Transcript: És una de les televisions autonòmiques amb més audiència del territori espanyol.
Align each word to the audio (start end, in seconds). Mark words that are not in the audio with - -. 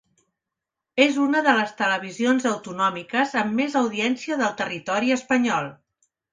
És 1.03 1.19
una 1.23 1.41
de 1.47 1.53
les 1.59 1.73
televisions 1.81 2.49
autonòmiques 2.53 3.37
amb 3.43 3.55
més 3.61 3.79
audiència 3.85 4.41
del 4.43 4.59
territori 4.65 5.17
espanyol. 5.21 5.75